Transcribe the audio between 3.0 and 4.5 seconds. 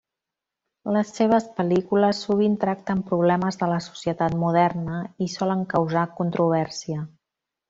problemes de la societat